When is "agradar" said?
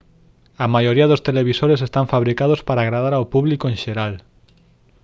2.85-3.13